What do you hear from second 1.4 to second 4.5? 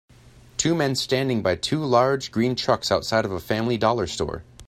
by two large, green trucks outside of a Family Dollar store.